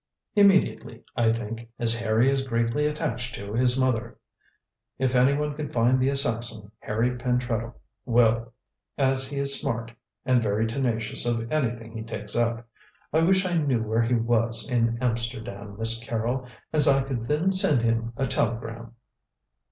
"Immediately, 0.35 1.03
I 1.15 1.31
think, 1.31 1.69
as 1.77 1.93
Harry 1.99 2.27
is 2.31 2.47
greatly 2.47 2.87
attached 2.87 3.35
to, 3.35 3.53
his 3.53 3.79
mother. 3.79 4.17
If 4.97 5.13
anyone 5.13 5.53
can 5.53 5.69
find 5.69 5.99
the 5.99 6.09
assassin, 6.09 6.71
Harry 6.79 7.11
Pentreddle 7.15 7.75
will, 8.03 8.51
as 8.97 9.27
he 9.27 9.37
is 9.37 9.61
smart, 9.61 9.91
and 10.25 10.41
very 10.41 10.65
tenacious 10.65 11.23
of 11.27 11.51
anything 11.51 11.95
he 11.95 12.01
takes 12.01 12.35
up. 12.35 12.67
I 13.13 13.19
wish 13.19 13.45
I 13.45 13.57
knew 13.57 13.83
where 13.83 14.01
he 14.01 14.15
was 14.15 14.67
in 14.67 14.97
Amsterdam, 14.99 15.75
Miss 15.77 16.03
Carrol, 16.03 16.47
as 16.73 16.87
I 16.87 17.03
could 17.03 17.27
then 17.27 17.51
send 17.51 17.83
him 17.83 18.11
a 18.17 18.25
telegram." 18.25 18.95